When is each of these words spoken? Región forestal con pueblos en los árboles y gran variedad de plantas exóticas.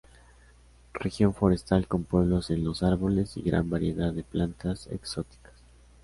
Región 0.95 1.31
forestal 1.35 1.85
con 1.87 2.05
pueblos 2.05 2.49
en 2.49 2.63
los 2.63 2.81
árboles 2.81 3.37
y 3.37 3.43
gran 3.43 3.69
variedad 3.69 4.11
de 4.11 4.23
plantas 4.23 4.87
exóticas. 4.87 5.53